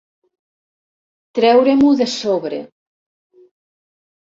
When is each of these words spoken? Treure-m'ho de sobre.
Treure-m'ho 1.41 1.93
de 2.01 2.09
sobre. 2.15 2.63